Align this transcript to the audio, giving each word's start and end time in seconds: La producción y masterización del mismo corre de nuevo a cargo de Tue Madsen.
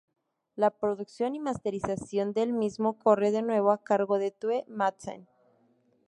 La 0.55 0.71
producción 0.71 1.35
y 1.35 1.39
masterización 1.39 2.33
del 2.33 2.53
mismo 2.53 2.97
corre 2.97 3.29
de 3.29 3.43
nuevo 3.43 3.69
a 3.69 3.83
cargo 3.83 4.17
de 4.17 4.31
Tue 4.31 4.65
Madsen. 4.67 5.27